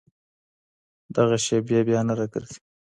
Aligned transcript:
دغه 1.15 1.35
شېبې 1.45 1.79
بیا 1.87 1.99
نه 2.07 2.13
راګرځي. 2.19 2.59